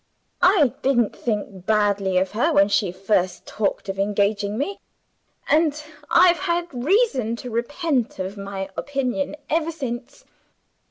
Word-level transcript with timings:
I 0.41 0.73
didn't 0.81 1.15
think 1.15 1.67
badly 1.67 2.17
of 2.17 2.31
her 2.31 2.51
when 2.51 2.69
she 2.69 2.91
first 2.91 3.45
talked 3.45 3.87
of 3.87 3.99
engaging 3.99 4.57
me; 4.57 4.79
and 5.47 5.79
I've 6.09 6.39
had 6.39 6.67
reason 6.73 7.35
to 7.35 7.51
repent 7.51 8.17
of 8.17 8.35
my 8.35 8.69
opinion 8.75 9.35
ever 9.47 9.71
since. 9.71 10.25